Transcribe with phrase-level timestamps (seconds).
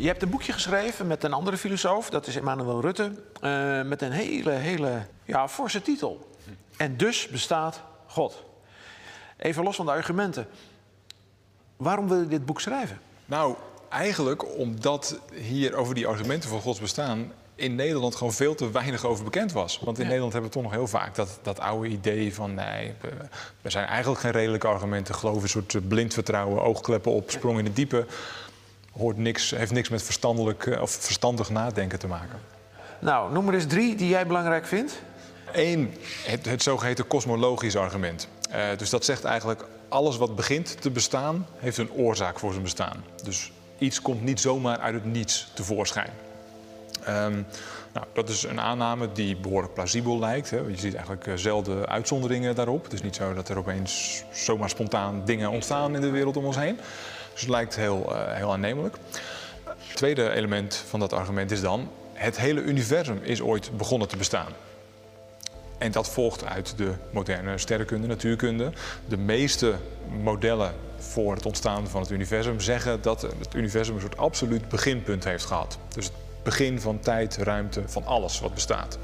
[0.00, 4.02] Je hebt een boekje geschreven met een andere filosoof, dat is Emmanuel Rutte, eh, met
[4.02, 6.28] een hele, hele ja, forse titel.
[6.76, 8.44] En dus bestaat God.
[9.36, 10.46] Even los van de argumenten.
[11.76, 13.00] Waarom wil je dit boek schrijven?
[13.26, 13.54] Nou,
[13.88, 19.04] eigenlijk omdat hier over die argumenten van Gods bestaan in Nederland gewoon veel te weinig
[19.04, 19.78] over bekend was.
[19.84, 20.08] Want in Ja.
[20.08, 23.08] Nederland hebben we toch nog heel vaak dat, dat oude idee van nee, we-
[23.62, 25.14] er zijn eigenlijk geen redelijke argumenten.
[25.14, 28.06] Geloof een soort blind vertrouwen, oogkleppen op, sprong in het diepe.
[28.90, 32.38] Hoort niks, heeft niks met verstandelijk eh, of verstandig nadenken te maken.
[32.98, 35.02] Nou, noem er eens drie die jij belangrijk vindt.
[35.52, 35.94] Eén,
[36.24, 38.28] het, het zogeheten kosmologisch argument.
[38.50, 42.62] Eh, dus dat zegt eigenlijk alles wat begint te bestaan, heeft een oorzaak voor zijn
[42.62, 43.04] bestaan.
[43.24, 46.10] Dus iets komt niet zomaar uit het niets tevoorschijn.
[47.04, 47.42] Ehm,
[47.92, 50.50] nou, dat is een aanname die behoorlijk plausibel lijkt.
[50.50, 50.58] Hè.
[50.58, 52.84] Je ziet eigenlijk eh, zelden uitzonderingen daarop.
[52.84, 56.44] Het is niet zo dat er opeens zomaar spontaan dingen ontstaan in de wereld om
[56.44, 56.78] ons heen.
[57.40, 58.96] Dus het lijkt heel, eh, heel aannemelijk.
[59.64, 61.90] Het tweede element van dat argument is dan...
[62.12, 64.52] het hele universum is ooit begonnen te bestaan.
[65.78, 68.72] En dat volgt uit de moderne sterrenkunde, natuurkunde.
[69.08, 69.74] De meeste
[70.22, 75.24] modellen voor het ontstaan van het universum zeggen dat het universum een soort absoluut beginpunt
[75.24, 75.78] heeft gehad.
[75.88, 78.98] Dus het begin van tijd, ruimte, van alles wat bestaat.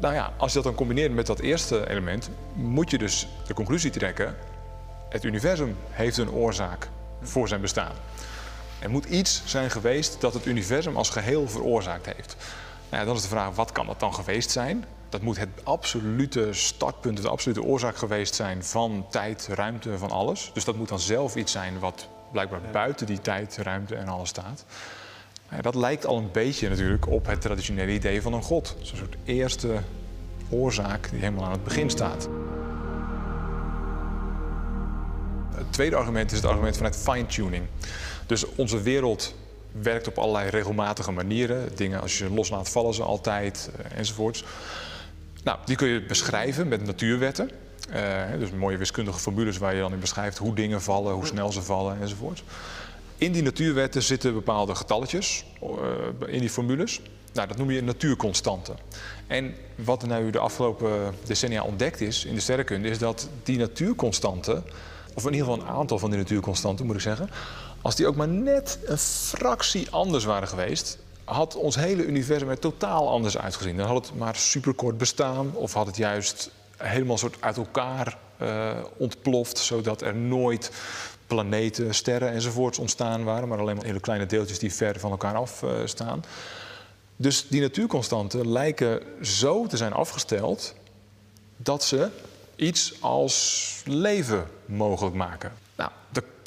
[0.00, 3.54] Nou ja, als je dat dan combineert met dat eerste element, moet je dus de
[3.54, 4.36] conclusie trekken:
[5.08, 6.88] het universum heeft een oorzaak
[7.24, 7.92] voor zijn bestaan.
[8.78, 12.36] Er moet iets zijn geweest dat het universum als geheel veroorzaakt heeft.
[12.88, 14.84] Nou ja, dan is de vraag, wat kan dat dan geweest zijn?
[15.08, 20.50] Dat moet het absolute startpunt, de absolute oorzaak geweest zijn van tijd, ruimte, van alles.
[20.54, 24.28] Dus dat moet dan zelf iets zijn wat blijkbaar buiten die tijd, ruimte en alles
[24.28, 24.64] staat.
[25.44, 28.76] Nou ja, dat lijkt al een beetje natuurlijk op het traditionele idee van een god.
[28.80, 29.78] Een soort eerste
[30.48, 32.28] oorzaak die helemaal aan het begin staat.
[35.74, 37.64] Tweede argument is het argument vanuit fine-tuning.
[38.26, 39.34] Dus onze wereld
[39.82, 41.76] werkt op allerlei regelmatige manieren.
[41.76, 44.44] Dingen als je los laat vallen ze altijd, eh, enzovoorts.
[45.44, 47.50] Nou, die kun je beschrijven met natuurwetten.
[47.90, 51.52] Eh, dus mooie wiskundige formules waar je dan in beschrijft hoe dingen vallen, hoe snel
[51.52, 52.44] ze vallen, enzovoorts.
[53.16, 55.68] In die natuurwetten zitten bepaalde getalletjes eh,
[56.26, 57.00] in die formules.
[57.32, 58.76] Nou, dat noem je natuurconstanten.
[59.26, 63.58] En wat er nu de afgelopen decennia ontdekt is in de sterrenkunde, is dat die
[63.58, 64.64] natuurconstanten,
[65.14, 67.30] of in ieder geval een aantal van die natuurconstanten moet ik zeggen,
[67.82, 72.58] als die ook maar net een fractie anders waren geweest, had ons hele universum er
[72.58, 73.76] totaal anders uitgezien.
[73.76, 78.70] Dan had het maar superkort bestaan, of had het juist helemaal soort uit elkaar eh,
[78.96, 80.70] ontploft, zodat er nooit
[81.26, 85.34] planeten, sterren enzovoorts ontstaan waren, maar alleen maar hele kleine deeltjes die ver van elkaar
[85.34, 86.24] af eh, staan.
[87.16, 90.74] Dus die natuurconstanten lijken zo te zijn afgesteld
[91.56, 92.08] dat ze
[92.56, 95.52] iets als leven mogelijk maken.
[95.76, 95.90] Nou,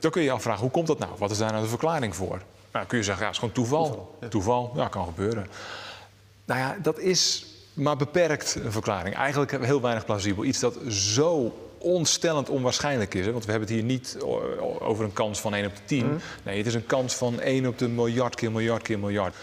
[0.00, 1.12] dan, kun je je afvragen, hoe komt dat nou?
[1.18, 2.28] Wat is daar nou de verklaring voor?
[2.28, 2.38] Nou,
[2.70, 4.18] dan kun je zeggen, ja, het is gewoon toeval.
[4.28, 5.46] Toeval, ja, kan gebeuren.
[6.44, 9.14] Nou ja, dat is maar beperkt een verklaring.
[9.14, 10.44] Eigenlijk heel weinig plausibel.
[10.44, 13.26] Iets dat zo ontstellend onwaarschijnlijk is.
[13.26, 13.32] Hè?
[13.32, 14.16] Want we hebben het hier niet
[14.78, 16.20] over een kans van 1 op de 10.
[16.42, 19.34] Nee, het is een kans van 1 op de miljard keer miljard keer miljard.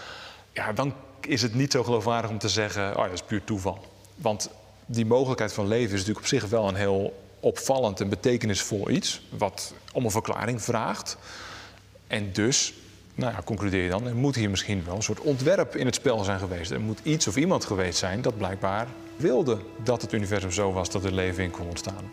[0.51, 3.85] Ja, dan is het niet zo geloofwaardig om te zeggen, oh, dat is puur toeval.
[4.15, 4.49] Want
[4.85, 9.21] die mogelijkheid van leven is natuurlijk op zich wel een heel opvallend en betekenisvol iets.
[9.29, 11.17] Wat om een verklaring vraagt.
[12.07, 12.73] En dus,
[13.15, 15.95] nou ja, concludeer je dan, er moet hier misschien wel een soort ontwerp in het
[15.95, 16.71] spel zijn geweest.
[16.71, 20.89] Er moet iets of iemand geweest zijn dat blijkbaar wilde dat het universum zo was
[20.89, 22.11] dat er leven in kon ontstaan.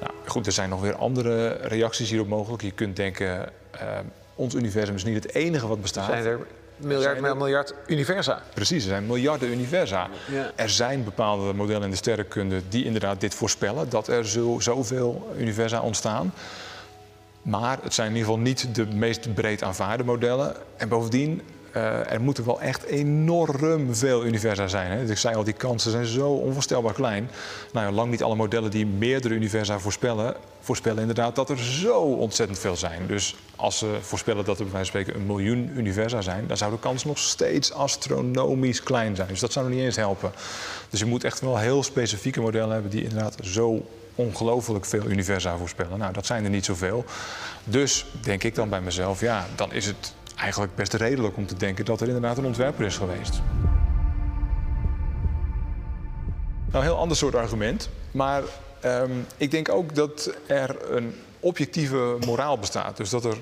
[0.00, 2.62] Nou, goed, er zijn nog weer andere reacties hierop mogelijk.
[2.62, 3.98] Je kunt denken, eh,
[4.34, 6.24] ons universum is niet het enige wat bestaat.
[6.76, 8.42] Miljard, er- miljard universa?
[8.54, 10.08] Precies, er zijn miljarden universa.
[10.30, 10.50] Ja.
[10.54, 15.32] Er zijn bepaalde modellen in de sterrenkunde die inderdaad dit voorspellen, dat er zo, zoveel
[15.38, 16.34] universa ontstaan.
[17.42, 20.54] Maar het zijn in ieder geval niet de meest breed aanvaarde modellen.
[20.76, 24.90] En bovendien, eh, er moeten wel echt enorm veel universa zijn.
[24.90, 25.10] Hè?
[25.10, 27.30] Ik zei al, die kansen zijn zo onvoorstelbaar klein.
[27.72, 32.58] Nou lang niet alle modellen die meerdere universa voorspellen, voorspellen inderdaad dat er zo ontzettend
[32.58, 33.06] veel zijn.
[33.06, 36.56] Dus als ze voorspellen dat er bij wijze van spreken een miljoen universa zijn, dan
[36.56, 39.28] zou de kans nog steeds astronomisch klein zijn.
[39.28, 40.32] Dus dat zou nog niet eens helpen.
[40.90, 45.56] Dus je moet echt wel heel specifieke modellen hebben die inderdaad zo ongelooflijk veel universa
[45.56, 45.98] voorspellen.
[45.98, 47.04] Nou, dat zijn er niet zoveel.
[47.64, 51.56] Dus denk ik dan bij mezelf, ja, dan is het eigenlijk best redelijk om te
[51.56, 53.40] denken dat er inderdaad een ontwerper is geweest.
[56.70, 57.88] Nou, een heel ander soort argument.
[58.10, 58.42] Maar
[58.80, 62.96] ehm, ik denk ook dat er een objectieve moraal bestaat.
[62.96, 63.36] Dus dat er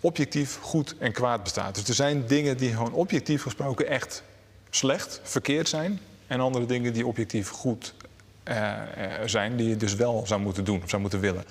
[0.00, 1.74] objectief goed en kwaad bestaat.
[1.74, 4.22] Dus er zijn dingen die gewoon objectief gesproken echt
[4.70, 6.00] slecht, verkeerd zijn.
[6.26, 7.94] En andere dingen die objectief goed
[8.42, 11.44] eh, eh, zijn, die je dus wel zou moeten doen of zou moeten willen.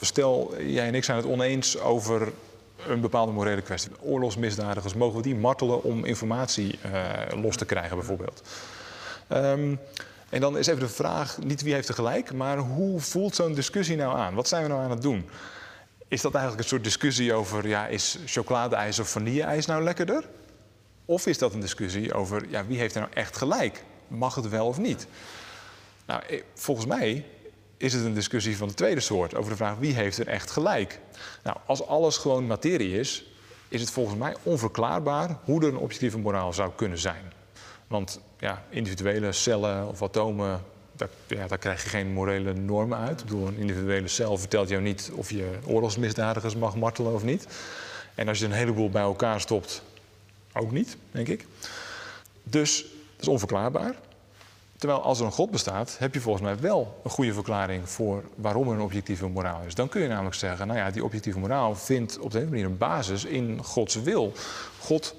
[0.00, 2.32] Stel, jij en ik zijn het oneens over
[2.88, 3.90] een bepaalde morele kwestie.
[4.00, 8.42] Oorlogsmisdadigers, mogen we die martelen om informatie uh, los te krijgen bijvoorbeeld?
[9.32, 9.78] Um,
[10.30, 13.54] en dan is even de vraag, niet wie heeft er gelijk, maar hoe voelt zo'n
[13.54, 14.34] discussie nou aan?
[14.34, 15.28] Wat zijn we nou aan het doen?
[16.08, 20.24] Is dat eigenlijk een soort discussie over, ja, is chocoladeijs of vanilleijs nou lekkerder?
[21.04, 23.84] Of is dat een discussie over, ja, wie heeft er nou echt gelijk?
[24.08, 25.06] Mag het wel of niet?
[26.06, 27.24] Nou, eh, volgens mij
[27.80, 30.50] is het een discussie van de tweede soort, over de vraag wie heeft er echt
[30.50, 31.00] gelijk?
[31.42, 33.24] Nou, als alles gewoon materie is,
[33.68, 37.32] is het volgens mij onverklaarbaar hoe er een objectieve moraal zou kunnen zijn.
[37.86, 40.62] Want ja, individuele cellen of atomen,
[40.96, 43.20] daar, ja, daar krijg je geen morele normen uit.
[43.20, 47.46] Ik bedoel, een individuele cel vertelt jou niet of je oorlogsmisdadigers mag martelen of niet.
[48.14, 49.82] En als je een heleboel bij elkaar stopt,
[50.52, 51.46] ook niet, denk ik.
[52.42, 53.94] Dus dat is onverklaarbaar.
[54.80, 58.24] Terwijl als er een God bestaat, heb je volgens mij wel een goede verklaring voor
[58.34, 59.74] waarom er een objectieve moraal is.
[59.74, 62.64] Dan kun je namelijk zeggen, nou ja, die objectieve moraal vindt op de een manier
[62.64, 64.32] een basis in Gods wil.
[64.78, 65.14] God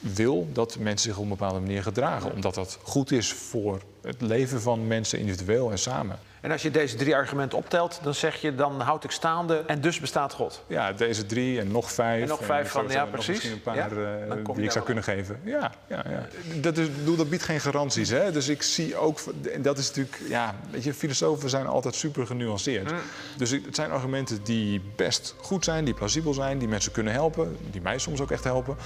[0.00, 2.32] wil dat mensen zich op een bepaalde manier gedragen.
[2.32, 6.18] Omdat dat goed is voor het leven van mensen individueel en samen.
[6.40, 9.80] En als je deze drie argumenten optelt, dan zeg je dan houd ik staande en
[9.80, 10.64] dus bestaat God.
[10.66, 12.22] Ja, deze drie en nog vijf.
[12.22, 13.28] En nog vijf van, ja precies.
[13.28, 13.88] Misschien een paar ja?
[13.90, 15.40] uh, die ik zou kunnen geven.
[15.44, 16.26] Ja, ja, ja.
[16.60, 18.08] Dat, is, dat biedt geen garanties.
[18.08, 18.32] Hè?
[18.32, 19.20] Dus ik zie ook,
[19.52, 22.90] en dat is natuurlijk, ja, weet je, filosofen zijn altijd super genuanceerd.
[22.90, 22.98] Mm.
[23.36, 27.56] Dus het zijn argumenten die best goed zijn, die plausibel zijn, die mensen kunnen helpen,
[27.70, 28.76] die mij soms ook echt helpen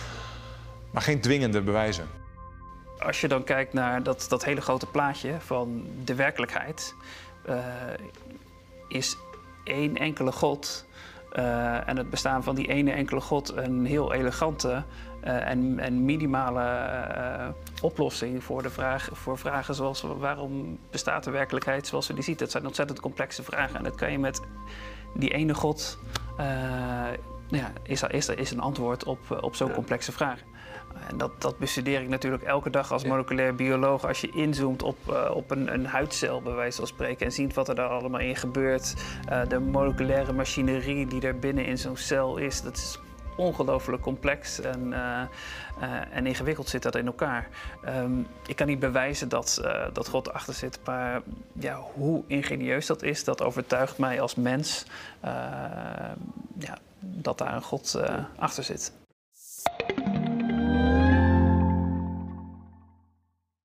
[0.92, 2.08] maar geen dwingende bewijzen.
[2.98, 6.94] Als je dan kijkt naar dat, dat hele grote plaatje van de werkelijkheid,
[7.48, 7.56] uh,
[8.88, 9.16] is
[9.64, 10.86] één enkele God
[11.32, 14.84] uh, en het bestaan van die ene enkele God een heel elegante
[15.24, 21.86] uh, en, en, minimale oplossing voor, de vraag, voor vragen zoals waarom bestaat de werkelijkheid
[21.86, 22.38] zoals we die ziet.
[22.38, 24.40] Dat zijn ontzettend complexe vragen en dat kan je met
[25.14, 25.98] die ene God
[27.48, 30.51] ja, is, is, is een antwoord op, op zo'n complexe vragen.
[31.08, 34.06] En dat, dat bestudeer ik natuurlijk elke dag als moleculair bioloog.
[34.06, 37.54] Als je inzoomt op, uh, op een, een, huidcel, bij wijze van spreken, en ziet
[37.54, 38.94] wat er daar allemaal in gebeurt.
[39.30, 42.98] Uh, de moleculaire machinerie die er binnen in zo'n cel is, dat is
[43.36, 45.22] ongelooflijk complex en, uh,
[46.10, 47.48] en, ingewikkeld zit dat in elkaar.
[47.86, 51.22] Um, ik kan niet bewijzen dat, uh, dat God erachter zit, maar
[51.52, 54.86] ja, hoe ingenieus dat is, dat overtuigt mij als mens
[56.58, 58.02] ja, dat daar een God
[58.36, 58.92] achter zit.